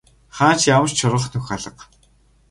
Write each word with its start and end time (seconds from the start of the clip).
Хаана 0.35 0.59
ч 0.59 0.61
ямар 0.75 0.91
ч 0.97 0.99
шургах 0.99 1.27
нүх 1.33 1.47
алга. 1.55 1.83